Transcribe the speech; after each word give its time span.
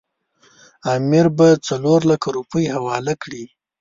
امیر 0.95 1.25
به 1.37 1.47
څلورلکه 1.67 2.29
روپۍ 2.37 2.65
حواله 2.75 3.13
کړي. 3.23 3.43